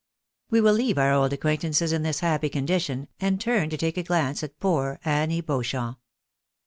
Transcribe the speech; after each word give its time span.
We 0.49 0.61
will 0.61 0.73
leave 0.73 0.97
our 0.97 1.13
old 1.13 1.31
acquaintances 1.31 1.91
in 1.93 2.01
this 2.01 2.21
happy 2.21 2.49
condition, 2.49 3.07
and 3.19 3.39
turn 3.39 3.69
to 3.69 3.77
take 3.77 3.97
a 3.97 4.01
glance 4.03 4.41
at 4.41 4.59
poor 4.59 4.99
Annie 5.05 5.41
Beauchamp. 5.41 5.99